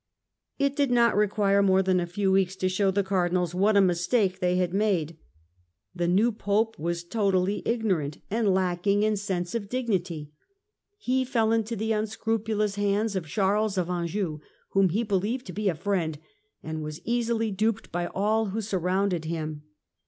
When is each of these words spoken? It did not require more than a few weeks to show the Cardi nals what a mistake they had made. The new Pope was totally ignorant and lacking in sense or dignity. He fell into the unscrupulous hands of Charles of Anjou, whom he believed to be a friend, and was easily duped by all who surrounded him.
It 0.57 0.75
did 0.75 0.89
not 0.89 1.15
require 1.15 1.61
more 1.61 1.83
than 1.83 1.99
a 1.99 2.07
few 2.07 2.31
weeks 2.31 2.55
to 2.55 2.67
show 2.69 2.89
the 2.89 3.03
Cardi 3.03 3.35
nals 3.35 3.53
what 3.53 3.77
a 3.77 3.81
mistake 3.81 4.39
they 4.39 4.55
had 4.55 4.73
made. 4.73 5.15
The 5.95 6.07
new 6.07 6.31
Pope 6.31 6.79
was 6.79 7.03
totally 7.03 7.61
ignorant 7.67 8.17
and 8.31 8.51
lacking 8.51 9.03
in 9.03 9.15
sense 9.15 9.53
or 9.53 9.59
dignity. 9.59 10.31
He 10.97 11.23
fell 11.23 11.51
into 11.51 11.75
the 11.75 11.91
unscrupulous 11.91 12.77
hands 12.77 13.15
of 13.15 13.27
Charles 13.27 13.77
of 13.77 13.91
Anjou, 13.91 14.39
whom 14.69 14.89
he 14.89 15.03
believed 15.03 15.45
to 15.45 15.53
be 15.53 15.69
a 15.69 15.75
friend, 15.75 16.17
and 16.63 16.81
was 16.81 16.99
easily 17.05 17.51
duped 17.51 17.91
by 17.91 18.07
all 18.07 18.47
who 18.47 18.61
surrounded 18.61 19.25
him. 19.25 19.61